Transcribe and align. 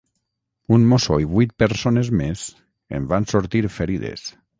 Un 0.77 0.85
mosso 0.93 1.17
i 1.23 1.27
vuit 1.33 1.53
persones 1.63 2.09
més 2.21 2.45
en 3.01 3.05
van 3.13 3.29
sortir 3.33 3.63
ferides. 3.77 4.25